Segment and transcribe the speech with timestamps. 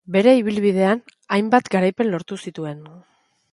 [0.13, 1.03] Bere ibilbidean
[1.37, 2.83] hainbat garaipen lortu zituen.